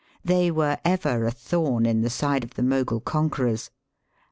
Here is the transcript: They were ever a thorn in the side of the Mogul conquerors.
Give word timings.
They 0.25 0.49
were 0.49 0.79
ever 0.83 1.25
a 1.27 1.31
thorn 1.31 1.85
in 1.85 2.01
the 2.01 2.09
side 2.09 2.43
of 2.43 2.55
the 2.55 2.63
Mogul 2.63 3.01
conquerors. 3.01 3.69